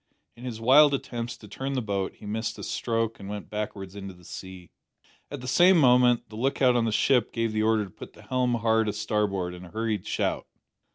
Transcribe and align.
In 0.35 0.45
his 0.45 0.59
wild 0.59 0.95
attempts 0.95 1.37
to 1.37 1.47
turn 1.47 1.73
the 1.73 1.79
boat 1.83 2.15
he 2.15 2.25
missed 2.25 2.57
a 2.57 2.63
stroke 2.63 3.19
and 3.19 3.29
went 3.29 3.51
backwards 3.51 3.95
into 3.95 4.15
the 4.15 4.25
sea. 4.25 4.71
At 5.29 5.41
the 5.41 5.47
same 5.47 5.77
moment 5.77 6.27
the 6.29 6.35
lookout 6.37 6.75
on 6.75 6.85
the 6.85 6.91
ship 6.91 7.31
gave 7.31 7.51
the 7.53 7.61
order 7.61 7.85
to 7.85 7.91
put 7.91 8.13
the 8.13 8.23
helm 8.23 8.55
hard 8.55 8.89
a 8.89 8.93
starboard 8.93 9.53
in 9.53 9.63
a 9.65 9.69
hurried 9.69 10.07
shout. 10.07 10.47